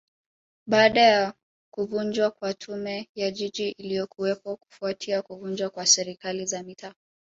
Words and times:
Baada 0.67 1.01
ya 1.01 1.33
kuvunjwa 1.73 2.31
kwa 2.31 2.53
Tume 2.53 3.09
ya 3.15 3.31
Jiji 3.31 3.69
iliyokuwepo 3.69 4.55
kufuatia 4.55 5.21
kuvunjwa 5.21 5.69
kwa 5.69 5.85
Serikali 5.85 6.45
za 6.45 6.63
Mitaa 6.63 6.93